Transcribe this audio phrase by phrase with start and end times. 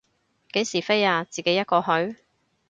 [0.53, 2.15] 幾時飛啊，自己一個去？